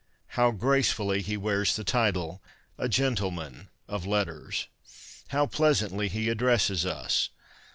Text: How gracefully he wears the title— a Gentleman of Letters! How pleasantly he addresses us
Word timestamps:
How 0.29 0.49
gracefully 0.49 1.21
he 1.21 1.37
wears 1.37 1.75
the 1.75 1.83
title— 1.83 2.41
a 2.79 2.89
Gentleman 2.89 3.69
of 3.87 4.07
Letters! 4.07 4.67
How 5.27 5.45
pleasantly 5.45 6.07
he 6.07 6.27
addresses 6.27 6.87
us 6.87 7.29